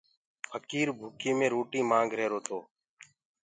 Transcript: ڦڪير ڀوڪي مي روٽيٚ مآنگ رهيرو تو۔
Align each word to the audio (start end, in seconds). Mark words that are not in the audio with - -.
ڦڪير 0.51 0.87
ڀوڪي 0.99 1.31
مي 1.37 1.47
روٽيٚ 1.53 1.87
مآنگ 1.89 2.09
رهيرو 2.17 2.39
تو۔ 2.47 2.57